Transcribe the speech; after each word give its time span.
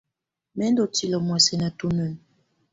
Mɛ̀ 0.55 0.67
ndɔ̀ 0.71 0.87
tilǝ 0.95 1.17
muɛsɛ 1.27 1.53
nà 1.57 1.67
tunǝn. 1.77 2.13